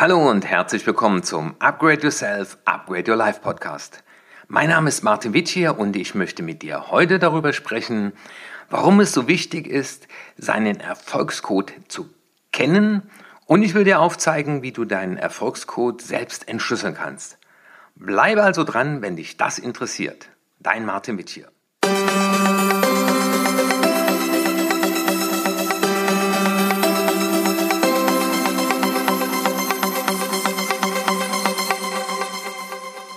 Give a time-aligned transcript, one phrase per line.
[0.00, 4.02] Hallo und herzlich willkommen zum Upgrade Yourself, Upgrade Your Life Podcast.
[4.48, 8.14] Mein Name ist Martin Witsch hier und ich möchte mit dir heute darüber sprechen,
[8.70, 10.08] warum es so wichtig ist,
[10.38, 12.08] seinen Erfolgscode zu
[12.50, 13.10] kennen
[13.44, 17.36] und ich will dir aufzeigen, wie du deinen Erfolgscode selbst entschlüsseln kannst.
[17.94, 20.30] Bleibe also dran, wenn dich das interessiert.
[20.60, 21.36] Dein Martin Witsch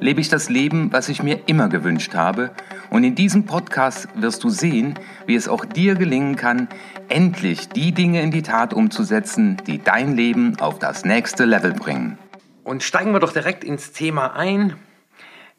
[0.00, 2.50] lebe ich das Leben, was ich mir immer gewünscht habe.
[2.90, 6.68] Und in diesem Podcast wirst du sehen, wie es auch dir gelingen kann,
[7.08, 12.18] endlich die Dinge in die Tat umzusetzen, die dein Leben auf das nächste Level bringen.
[12.64, 14.76] Und steigen wir doch direkt ins Thema ein.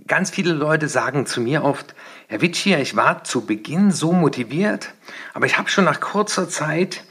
[0.08, 1.94] Ganz viele Leute sagen zu mir oft,
[2.28, 4.94] Herr Witschier, ich war zu Beginn so motiviert,
[5.33, 7.03] aber ich habe schon nach kurzer Zeit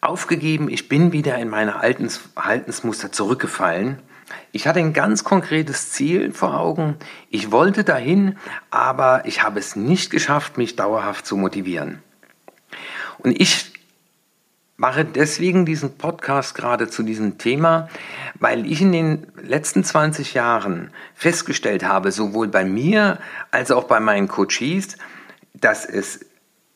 [0.00, 3.98] aufgegeben, ich bin wieder in meine alten Verhaltensmuster zurückgefallen
[4.52, 6.96] ich hatte ein ganz konkretes Ziel vor Augen.
[7.30, 8.36] Ich wollte dahin,
[8.70, 12.02] aber ich habe es nicht geschafft, mich dauerhaft zu motivieren.
[13.18, 13.72] Und ich
[14.76, 17.88] mache deswegen diesen Podcast gerade zu diesem Thema,
[18.40, 23.18] weil ich in den letzten 20 Jahren festgestellt habe, sowohl bei mir
[23.50, 24.96] als auch bei meinen Coaches,
[25.54, 26.24] dass es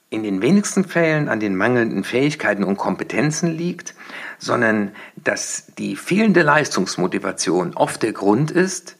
[0.08, 3.94] in den wenigsten Fällen an den mangelnden Fähigkeiten und Kompetenzen liegt,
[4.38, 8.96] sondern dass die fehlende Leistungsmotivation oft der Grund ist,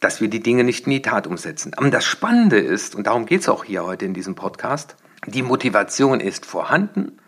[0.00, 1.72] dass wir die Dinge nicht in die Tat umsetzen.
[1.76, 5.42] Und das Spannende ist, und darum geht es auch hier heute in diesem Podcast, die
[5.42, 7.18] Motivation ist vorhanden,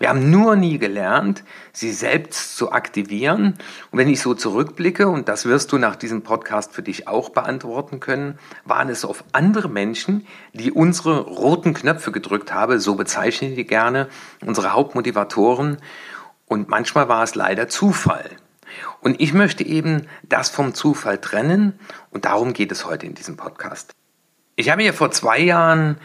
[0.00, 1.44] wir haben nur nie gelernt,
[1.74, 3.58] sie selbst zu aktivieren.
[3.90, 7.28] Und wenn ich so zurückblicke, und das wirst du nach diesem Podcast für dich auch
[7.28, 13.50] beantworten können, waren es oft andere Menschen, die unsere roten Knöpfe gedrückt haben, so bezeichne
[13.50, 14.08] ich die gerne,
[14.44, 15.76] unsere Hauptmotivatoren.
[16.46, 18.30] Und manchmal war es leider Zufall.
[19.02, 21.78] Und ich möchte eben das vom Zufall trennen
[22.08, 23.92] und darum geht es heute in diesem Podcast.
[24.56, 25.98] Ich habe ja vor zwei Jahren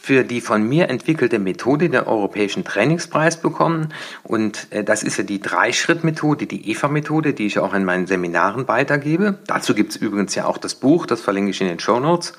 [0.00, 3.92] für die von mir entwickelte Methode den Europäischen Trainingspreis bekommen.
[4.22, 8.68] Und äh, das ist ja die Drei-Schritt-Methode, die EVA-Methode, die ich auch in meinen Seminaren
[8.68, 9.38] weitergebe.
[9.46, 12.32] Dazu gibt es übrigens ja auch das Buch, das verlinke ich in den Show Notes.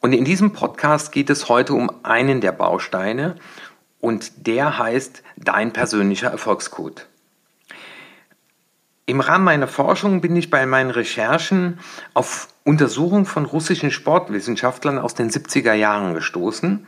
[0.00, 3.36] Und in diesem Podcast geht es heute um einen der Bausteine
[4.00, 7.06] und der heißt Dein persönlicher Erfolgscode.
[9.08, 11.78] Im Rahmen meiner Forschung bin ich bei meinen Recherchen
[12.12, 16.84] auf Untersuchungen von russischen Sportwissenschaftlern aus den 70er Jahren gestoßen.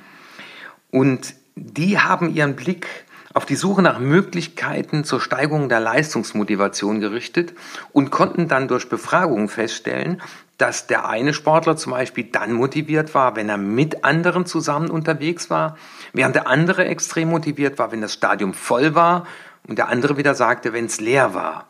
[0.90, 2.88] Und die haben ihren Blick
[3.34, 7.54] auf die Suche nach Möglichkeiten zur Steigerung der Leistungsmotivation gerichtet
[7.92, 10.20] und konnten dann durch Befragungen feststellen,
[10.56, 15.50] dass der eine Sportler zum Beispiel dann motiviert war, wenn er mit anderen zusammen unterwegs
[15.50, 15.78] war,
[16.12, 19.24] während der andere extrem motiviert war, wenn das Stadium voll war
[19.68, 21.68] und der andere wieder sagte, wenn es leer war.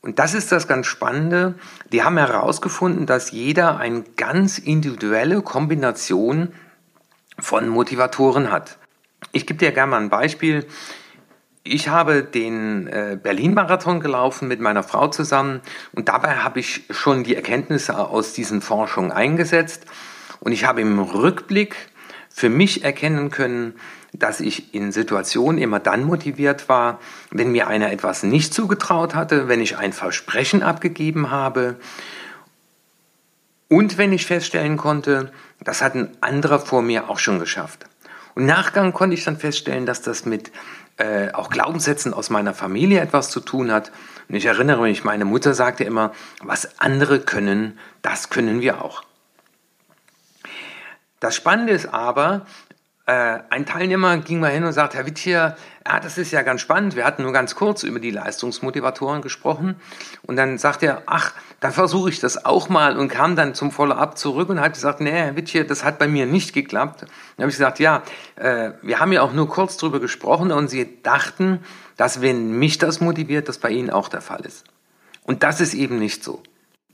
[0.00, 1.54] Und das ist das ganz Spannende.
[1.92, 6.52] Die haben herausgefunden, dass jeder eine ganz individuelle Kombination
[7.38, 8.78] von Motivatoren hat.
[9.32, 10.66] Ich gebe dir gerne mal ein Beispiel.
[11.64, 15.60] Ich habe den äh, Berlin-Marathon gelaufen mit meiner Frau zusammen
[15.92, 19.84] und dabei habe ich schon die Erkenntnisse aus diesen Forschungen eingesetzt
[20.40, 21.76] und ich habe im Rückblick
[22.30, 23.74] für mich erkennen können,
[24.12, 26.98] dass ich in Situationen immer dann motiviert war,
[27.30, 31.76] wenn mir einer etwas nicht zugetraut hatte, wenn ich ein Versprechen abgegeben habe
[33.68, 35.30] und wenn ich feststellen konnte,
[35.62, 37.84] das hat ein anderer vor mir auch schon geschafft.
[38.34, 40.52] Und Nachgang konnte ich dann feststellen, dass das mit
[40.96, 43.92] äh, auch Glaubenssätzen aus meiner Familie etwas zu tun hat.
[44.28, 46.12] Und ich erinnere mich, meine Mutter sagte immer,
[46.42, 49.02] was andere können, das können wir auch.
[51.20, 52.46] Das Spannende ist aber,
[53.10, 55.56] ein Teilnehmer ging mal hin und sagte, Herr Wittier,
[55.86, 56.94] ja, das ist ja ganz spannend.
[56.94, 59.76] Wir hatten nur ganz kurz über die Leistungsmotivatoren gesprochen.
[60.26, 63.70] Und dann sagt er, ach, dann versuche ich das auch mal und kam dann zum
[63.70, 67.02] Follow-up zurück und hat gesagt, nee, Herr Wittier, das hat bei mir nicht geklappt.
[67.02, 68.02] Dann habe ich gesagt, ja,
[68.36, 71.60] äh, wir haben ja auch nur kurz drüber gesprochen und Sie dachten,
[71.96, 74.66] dass wenn mich das motiviert, das bei Ihnen auch der Fall ist.
[75.24, 76.42] Und das ist eben nicht so.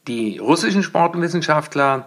[0.06, 2.06] Die russischen Sportwissenschaftler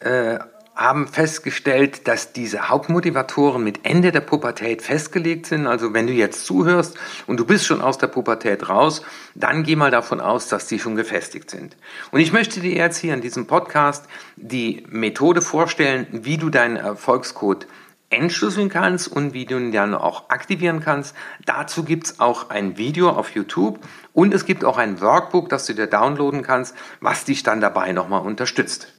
[0.00, 0.38] äh,
[0.74, 5.68] haben festgestellt, dass diese Hauptmotivatoren mit Ende der Pubertät festgelegt sind.
[5.68, 9.02] Also wenn du jetzt zuhörst und du bist schon aus der Pubertät raus,
[9.36, 11.76] dann geh mal davon aus, dass die schon gefestigt sind.
[12.10, 14.06] Und ich möchte dir jetzt hier in diesem Podcast
[14.36, 17.68] die Methode vorstellen, wie du deinen Erfolgscode
[18.10, 21.14] entschlüsseln kannst und wie du ihn dann auch aktivieren kannst.
[21.46, 23.78] Dazu gibt's auch ein Video auf YouTube
[24.12, 27.92] und es gibt auch ein Workbook, das du dir downloaden kannst, was dich dann dabei
[27.92, 28.92] nochmal unterstützt.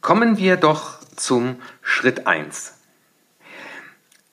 [0.00, 2.74] Kommen wir doch zum Schritt 1.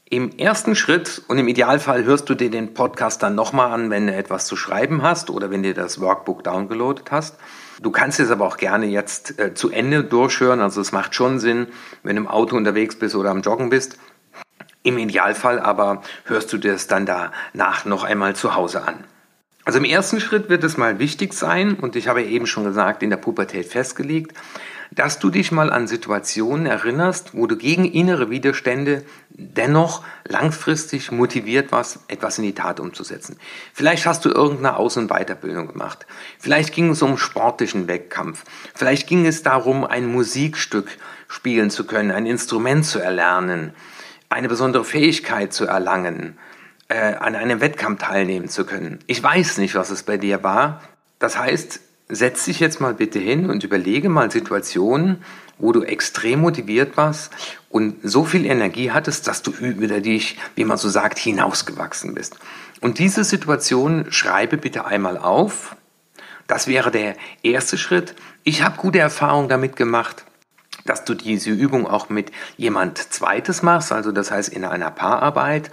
[0.10, 4.08] Im ersten Schritt und im Idealfall hörst du dir den Podcast dann nochmal an, wenn
[4.08, 7.38] du etwas zu schreiben hast oder wenn du das Workbook downgeloadet hast.
[7.82, 10.60] Du kannst es aber auch gerne jetzt äh, zu Ende durchhören.
[10.60, 11.68] Also es macht schon Sinn,
[12.04, 13.98] wenn du im Auto unterwegs bist oder am Joggen bist.
[14.84, 19.06] Im Idealfall aber hörst du dir es dann danach noch einmal zu Hause an.
[19.64, 23.04] Also im ersten Schritt wird es mal wichtig sein, und ich habe eben schon gesagt,
[23.04, 24.36] in der Pubertät festgelegt,
[24.92, 31.72] dass du dich mal an Situationen erinnerst, wo du gegen innere Widerstände dennoch langfristig motiviert
[31.72, 33.38] warst, etwas in die Tat umzusetzen.
[33.74, 36.06] Vielleicht hast du irgendeine Aus- und Weiterbildung gemacht.
[36.40, 38.44] Vielleicht ging es um sportlichen Wettkampf.
[38.76, 40.90] Vielleicht ging es darum, ein Musikstück
[41.30, 43.74] spielen zu können, ein Instrument zu erlernen,
[44.28, 46.38] eine besondere Fähigkeit zu erlangen,
[46.90, 49.00] äh, an einem Wettkampf teilnehmen zu können.
[49.08, 50.82] Ich weiß nicht, was es bei dir war.
[51.20, 51.80] Das heißt,
[52.12, 55.24] setz dich jetzt mal bitte hin und überlege mal Situationen,
[55.58, 57.32] wo du extrem motiviert warst
[57.70, 62.38] und so viel Energie hattest, dass du über dich, wie man so sagt, hinausgewachsen bist.
[62.82, 65.76] Und diese Situation schreibe bitte einmal auf.
[66.48, 68.16] Das wäre der erste Schritt.
[68.44, 70.26] Ich habe gute Erfahrungen damit gemacht,
[70.86, 75.70] dass du diese Übung auch mit jemand Zweites machst, also das heißt in einer Paararbeit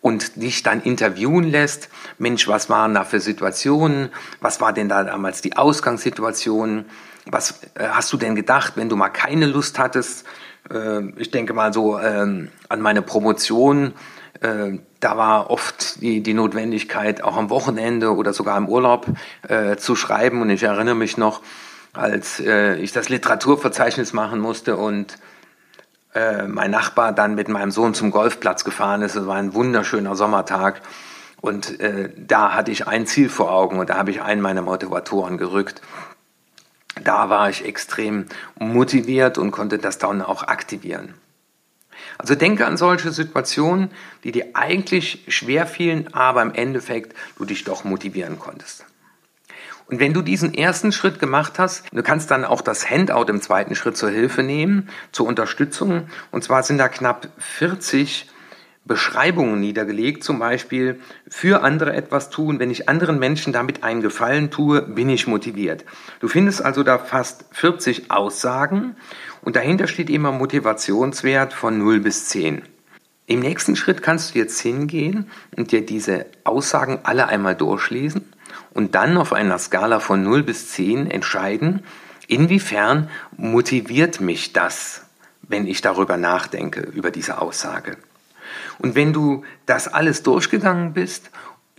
[0.00, 1.88] und dich dann interviewen lässt.
[2.18, 4.10] Mensch, was waren da für Situationen?
[4.40, 6.84] Was war denn da damals die Ausgangssituation?
[7.26, 10.24] Was äh, hast du denn gedacht, wenn du mal keine Lust hattest?
[10.70, 13.94] Äh, ich denke mal so äh, an meine Promotion.
[14.40, 19.06] Äh, da war oft die, die Notwendigkeit, auch am Wochenende oder sogar im Urlaub
[19.48, 20.42] äh, zu schreiben.
[20.42, 21.42] Und ich erinnere mich noch,
[21.92, 25.16] als äh, ich das Literaturverzeichnis machen musste und
[26.16, 29.16] äh, mein Nachbar dann mit meinem Sohn zum Golfplatz gefahren ist.
[29.16, 30.80] Es war ein wunderschöner Sommertag.
[31.42, 34.62] Und äh, da hatte ich ein Ziel vor Augen und da habe ich einen meiner
[34.62, 35.82] Motivatoren gerückt.
[37.04, 38.24] Da war ich extrem
[38.58, 41.12] motiviert und konnte das dann auch aktivieren.
[42.16, 43.90] Also denke an solche Situationen,
[44.24, 48.86] die dir eigentlich schwer fielen, aber im Endeffekt du dich doch motivieren konntest.
[49.88, 53.40] Und wenn du diesen ersten Schritt gemacht hast, du kannst dann auch das Handout im
[53.40, 56.08] zweiten Schritt zur Hilfe nehmen, zur Unterstützung.
[56.32, 58.28] Und zwar sind da knapp 40
[58.84, 62.58] Beschreibungen niedergelegt, zum Beispiel für andere etwas tun.
[62.58, 65.84] Wenn ich anderen Menschen damit einen Gefallen tue, bin ich motiviert.
[66.20, 68.96] Du findest also da fast 40 Aussagen
[69.42, 72.62] und dahinter steht immer Motivationswert von 0 bis 10.
[73.26, 78.32] Im nächsten Schritt kannst du jetzt hingehen und dir diese Aussagen alle einmal durchlesen
[78.76, 81.82] und dann auf einer Skala von 0 bis 10 entscheiden,
[82.28, 83.08] inwiefern
[83.38, 85.06] motiviert mich das,
[85.40, 87.96] wenn ich darüber nachdenke, über diese Aussage.
[88.78, 91.30] Und wenn du das alles durchgegangen bist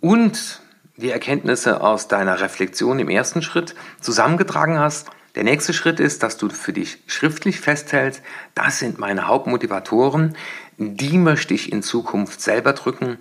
[0.02, 0.60] und
[0.96, 6.38] die Erkenntnisse aus deiner Reflexion im ersten Schritt zusammengetragen hast, der nächste Schritt ist, dass
[6.38, 8.24] du für dich schriftlich festhältst,
[8.56, 10.36] das sind meine Hauptmotivatoren,
[10.80, 13.20] die möchte ich in Zukunft selber drücken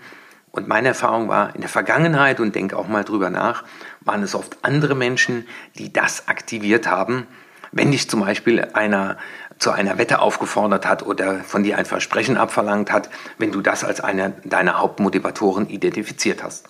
[0.56, 3.64] und meine Erfahrung war, in der Vergangenheit, und denke auch mal drüber nach,
[4.00, 7.26] waren es oft andere Menschen, die das aktiviert haben.
[7.72, 9.16] Wenn dich zum Beispiel einer
[9.58, 13.84] zu einer Wette aufgefordert hat oder von dir ein Versprechen abverlangt hat, wenn du das
[13.84, 16.68] als einer deiner Hauptmotivatoren identifiziert hast.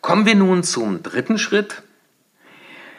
[0.00, 1.82] Kommen wir nun zum dritten Schritt,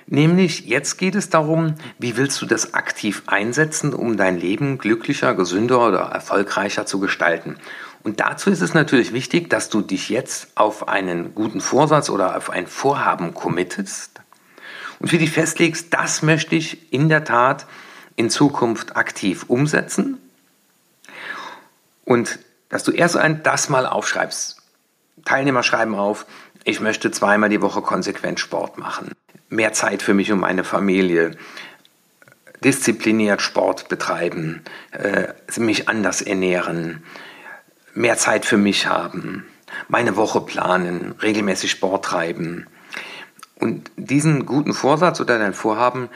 [0.05, 5.33] nämlich jetzt geht es darum, wie willst du das aktiv einsetzen, um dein Leben glücklicher,
[5.33, 7.57] gesünder oder erfolgreicher zu gestalten.
[8.03, 12.35] Und dazu ist es natürlich wichtig, dass du dich jetzt auf einen guten Vorsatz oder
[12.35, 14.21] auf ein Vorhaben committest
[14.99, 17.65] und für dich festlegst, das möchte ich in der Tat
[18.15, 20.17] in Zukunft aktiv umsetzen
[22.05, 24.61] und dass du erst ein das mal aufschreibst.
[25.25, 26.25] Teilnehmer schreiben auf,
[26.63, 29.11] ich möchte zweimal die Woche konsequent Sport machen,
[29.49, 31.37] mehr Zeit für mich und meine Familie,
[32.63, 37.03] diszipliniert Sport betreiben, äh, mich anders ernähren,
[37.93, 39.45] mehr Zeit für mich haben,
[39.87, 42.67] meine Woche planen, regelmäßig Sport treiben.
[43.59, 46.09] Und diesen guten Vorsatz oder dein Vorhaben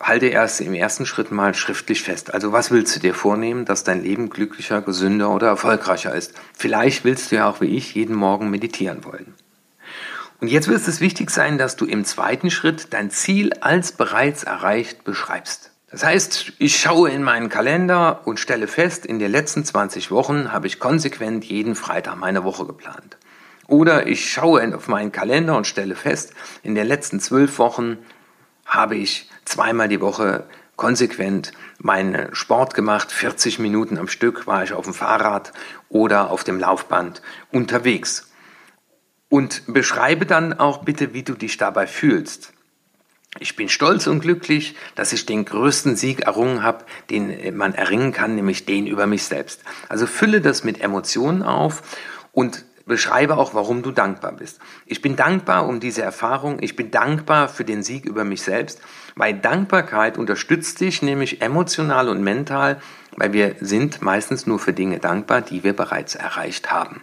[0.00, 2.32] halte erst im ersten Schritt mal schriftlich fest.
[2.32, 6.32] Also was willst du dir vornehmen, dass dein Leben glücklicher, gesünder oder erfolgreicher ist?
[6.56, 9.34] Vielleicht willst du ja auch wie ich jeden Morgen meditieren wollen.
[10.40, 14.42] Und jetzt wird es wichtig sein, dass du im zweiten Schritt dein Ziel als bereits
[14.42, 15.70] erreicht beschreibst.
[15.90, 20.52] Das heißt, ich schaue in meinen Kalender und stelle fest, in den letzten 20 Wochen
[20.52, 23.16] habe ich konsequent jeden Freitag meine Woche geplant.
[23.66, 26.32] Oder ich schaue auf meinen Kalender und stelle fest,
[26.62, 27.98] in den letzten zwölf Wochen
[28.66, 30.44] habe ich zweimal die Woche
[30.76, 33.10] konsequent meinen Sport gemacht.
[33.10, 35.52] 40 Minuten am Stück war ich auf dem Fahrrad
[35.88, 37.20] oder auf dem Laufband
[37.50, 38.30] unterwegs.
[39.28, 42.52] Und beschreibe dann auch bitte, wie du dich dabei fühlst.
[43.38, 48.12] Ich bin stolz und glücklich, dass ich den größten Sieg errungen habe, den man erringen
[48.12, 49.62] kann, nämlich den über mich selbst.
[49.88, 51.82] Also fülle das mit Emotionen auf
[52.32, 54.58] und beschreibe auch, warum du dankbar bist.
[54.84, 56.58] Ich bin dankbar um diese Erfahrung.
[56.60, 58.80] Ich bin dankbar für den Sieg über mich selbst,
[59.14, 62.80] weil Dankbarkeit unterstützt dich nämlich emotional und mental,
[63.16, 67.02] weil wir sind meistens nur für Dinge dankbar, die wir bereits erreicht haben.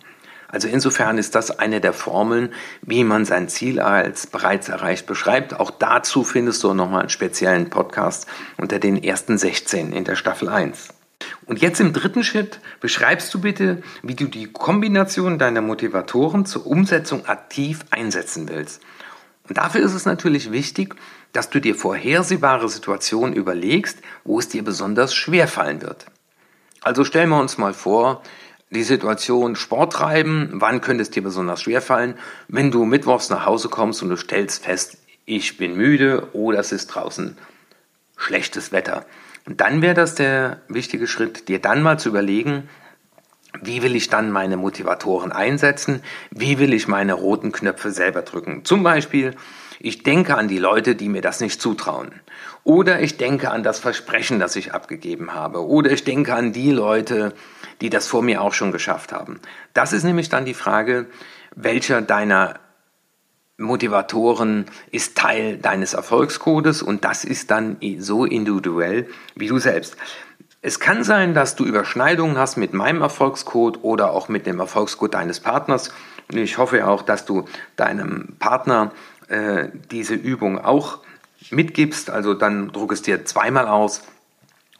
[0.49, 5.59] Also insofern ist das eine der Formeln, wie man sein Ziel als bereits erreicht beschreibt.
[5.59, 8.27] Auch dazu findest du nochmal einen speziellen Podcast
[8.57, 10.89] unter den ersten 16 in der Staffel 1.
[11.45, 16.67] Und jetzt im dritten Schritt beschreibst du bitte, wie du die Kombination deiner Motivatoren zur
[16.67, 18.81] Umsetzung aktiv einsetzen willst.
[19.47, 20.95] Und dafür ist es natürlich wichtig,
[21.33, 26.05] dass du dir vorhersehbare Situationen überlegst, wo es dir besonders schwer fallen wird.
[26.81, 28.21] Also stellen wir uns mal vor,
[28.69, 32.15] die Situation Sport treiben, wann könnte es dir besonders schwer fallen,
[32.47, 36.71] wenn du mittwochs nach Hause kommst und du stellst fest, ich bin müde oder es
[36.71, 37.37] ist draußen
[38.17, 39.05] schlechtes Wetter.
[39.45, 42.69] Und dann wäre das der wichtige Schritt, dir dann mal zu überlegen,
[43.61, 46.03] wie will ich dann meine Motivatoren einsetzen?
[46.31, 48.65] Wie will ich meine roten Knöpfe selber drücken?
[48.65, 49.35] Zum Beispiel,
[49.79, 52.11] ich denke an die Leute, die mir das nicht zutrauen.
[52.63, 55.65] Oder ich denke an das Versprechen, das ich abgegeben habe.
[55.65, 57.33] Oder ich denke an die Leute,
[57.81, 59.39] die das vor mir auch schon geschafft haben.
[59.73, 61.07] Das ist nämlich dann die Frage,
[61.55, 62.59] welcher deiner
[63.57, 69.97] Motivatoren ist Teil deines Erfolgscodes und das ist dann so individuell wie du selbst.
[70.61, 75.13] Es kann sein, dass du Überschneidungen hast mit meinem Erfolgscode oder auch mit dem Erfolgscode
[75.13, 75.91] deines Partners.
[76.29, 77.45] Ich hoffe auch, dass du
[77.77, 78.91] deinem Partner
[79.27, 80.99] äh, diese Übung auch
[81.51, 82.09] mitgibst.
[82.09, 84.03] Also dann druck es dir zweimal aus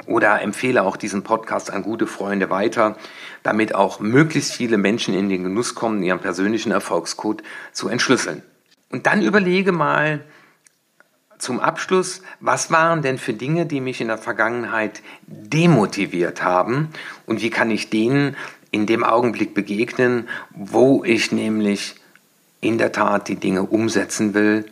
[0.06, 2.98] oder empfehle auch diesen Podcast an gute Freunde weiter,
[3.44, 8.44] damit auch möglichst viele Menschen in den Genuss kommen, ihren persönlichen Erfolgscode zu entschlüsseln.
[8.90, 10.24] Und dann überlege mal
[11.38, 16.90] zum Abschluss, was waren denn für Dinge, die mich in der Vergangenheit demotiviert haben
[17.26, 18.36] und wie kann ich denen
[18.72, 21.96] in dem Augenblick begegnen, wo ich nämlich
[22.62, 24.66] in der Tat die Dinge umsetzen will,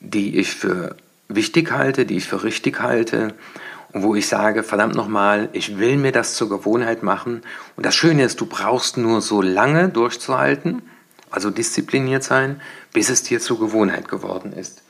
[0.00, 0.96] die ich für
[1.28, 3.34] wichtig halte, die ich für richtig halte
[3.92, 7.42] und wo ich sage, verdammt nochmal, ich will mir das zur Gewohnheit machen.
[7.76, 10.82] Und das Schöne ist, du brauchst nur so lange durchzuhalten,
[11.30, 12.60] also diszipliniert sein,
[12.92, 14.82] bis es dir zur Gewohnheit geworden ist.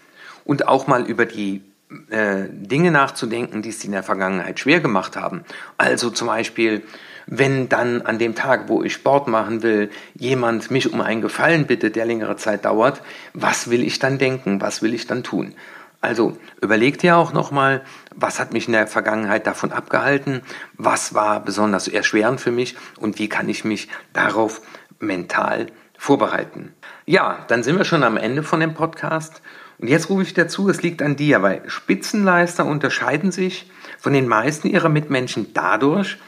[0.44, 1.62] Und auch mal über die
[2.11, 5.44] äh, Dinge nachzudenken, die es in der Vergangenheit schwer gemacht haben.
[5.78, 6.82] Also zum Beispiel,
[7.26, 11.66] wenn dann an dem Tag, wo ich Sport machen will, jemand mich um einen Gefallen
[11.66, 13.02] bittet, der längere Zeit dauert,
[13.35, 15.54] was will ich dann denken, was will ich dann tun?
[16.00, 17.83] Also überleg dir auch nochmal,
[18.14, 20.42] was hat mich in der Vergangenheit davon abgehalten,
[20.76, 24.61] was war besonders erschwerend für mich und wie kann ich mich darauf
[25.00, 25.66] mental
[25.99, 26.73] vorbereiten.
[27.06, 29.42] Ja, dann sind wir schon am Ende von dem Podcast.
[29.78, 34.28] Und jetzt rufe ich dazu, es liegt an dir, weil Spitzenleister unterscheiden sich von den
[34.28, 36.18] meisten ihrer Mitmenschen dadurch,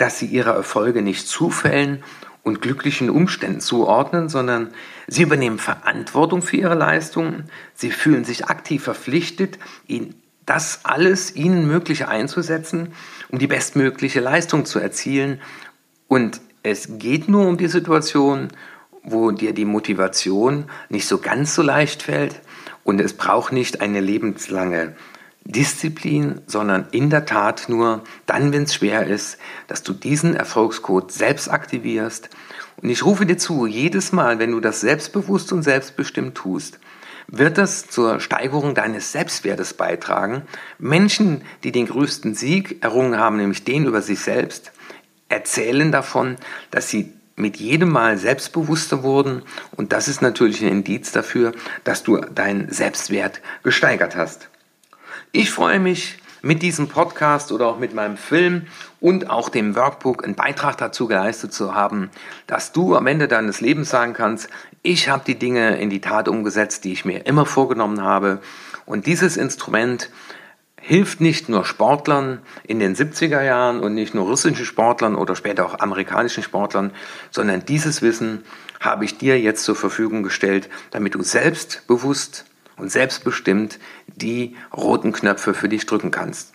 [0.00, 2.02] dass sie ihre Erfolge nicht Zufällen
[2.42, 4.70] und glücklichen Umständen zuordnen, sondern
[5.06, 10.14] sie übernehmen Verantwortung für ihre Leistungen, sie fühlen sich aktiv verpflichtet, ihnen
[10.46, 12.92] das alles ihnen Mögliche einzusetzen,
[13.28, 15.40] um die bestmögliche Leistung zu erzielen.
[16.08, 18.48] Und es geht nur um die Situation,
[19.04, 22.40] wo dir die Motivation nicht so ganz so leicht fällt
[22.84, 24.96] und es braucht nicht eine lebenslange
[25.44, 31.10] Disziplin, sondern in der Tat nur dann, wenn es schwer ist, dass du diesen Erfolgscode
[31.10, 32.30] selbst aktivierst.
[32.82, 36.78] Und ich rufe dir zu, jedes Mal, wenn du das selbstbewusst und selbstbestimmt tust,
[37.26, 40.42] wird das zur Steigerung deines Selbstwertes beitragen.
[40.78, 44.72] Menschen, die den größten Sieg errungen haben, nämlich den über sich selbst,
[45.28, 46.36] erzählen davon,
[46.70, 49.42] dass sie mit jedem Mal selbstbewusster wurden
[49.76, 51.52] und das ist natürlich ein Indiz dafür,
[51.84, 54.50] dass du deinen Selbstwert gesteigert hast.
[55.32, 58.66] Ich freue mich, mit diesem Podcast oder auch mit meinem Film
[59.00, 62.10] und auch dem Workbook einen Beitrag dazu geleistet zu haben,
[62.48, 64.48] dass du am Ende deines Lebens sagen kannst,
[64.82, 68.40] ich habe die Dinge in die Tat umgesetzt, die ich mir immer vorgenommen habe.
[68.86, 70.10] Und dieses Instrument
[70.80, 75.64] hilft nicht nur Sportlern in den 70er Jahren und nicht nur russischen Sportlern oder später
[75.64, 76.90] auch amerikanischen Sportlern,
[77.30, 78.42] sondern dieses Wissen
[78.80, 82.46] habe ich dir jetzt zur Verfügung gestellt, damit du selbstbewusst
[82.80, 86.52] und selbstbestimmt die roten Knöpfe für dich drücken kannst.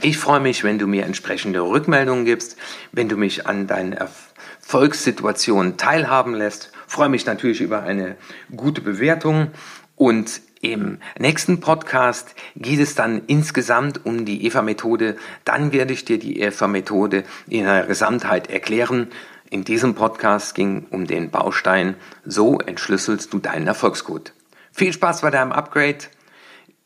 [0.00, 2.56] Ich freue mich, wenn du mir entsprechende Rückmeldungen gibst,
[2.92, 6.72] wenn du mich an deinen Erfolgssituationen teilhaben lässt.
[6.86, 8.16] Freue mich natürlich über eine
[8.54, 9.52] gute Bewertung
[9.96, 15.16] und im nächsten Podcast geht es dann insgesamt um die EVA-Methode.
[15.44, 19.08] Dann werde ich dir die EVA-Methode in ihrer Gesamtheit erklären.
[19.50, 24.32] In diesem Podcast ging um den Baustein, so entschlüsselst du deinen Erfolgscode.
[24.72, 25.98] Viel Spaß bei deinem Upgrade.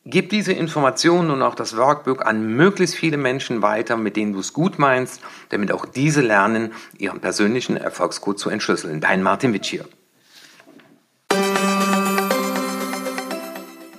[0.05, 4.41] Gib diese Informationen und auch das Workbook an möglichst viele Menschen weiter, mit denen du
[4.41, 9.01] es gut meinst, damit auch diese lernen, ihren persönlichen Erfolgscode zu entschlüsseln.
[9.01, 9.85] Dein Martin Witsch hier.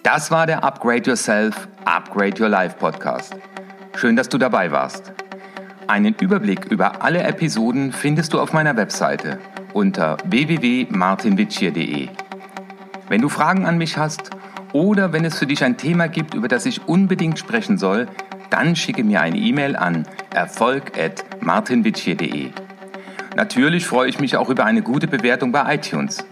[0.04, 3.36] Das war der Upgrade Yourself, Upgrade Your Life Podcast.
[3.98, 5.12] Schön, dass du dabei warst.
[5.88, 9.40] Einen Überblick über alle Episoden findest du auf meiner Webseite
[9.74, 12.10] unter www.martinwitschier.de.
[13.10, 14.32] Wenn du Fragen an mich hast
[14.74, 18.08] oder wenn es für dich ein Thema gibt, über das ich unbedingt sprechen soll,
[18.50, 22.50] dann schicke mir eine E-Mail an erfolg.martinwitschier.de.
[23.36, 26.26] Natürlich freue ich mich auch über eine gute Bewertung bei iTunes.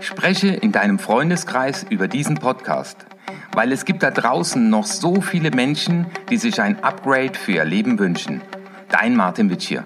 [0.00, 3.04] Spreche in deinem Freundeskreis über diesen Podcast,
[3.52, 7.66] weil es gibt da draußen noch so viele Menschen, die sich ein Upgrade für ihr
[7.66, 8.40] Leben wünschen.
[8.88, 9.84] Dein Martin Witsch hier.